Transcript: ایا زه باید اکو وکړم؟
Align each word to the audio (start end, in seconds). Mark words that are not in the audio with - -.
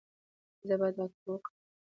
ایا 0.61 0.65
زه 0.69 0.75
باید 0.79 0.97
اکو 1.03 1.27
وکړم؟ 1.31 1.55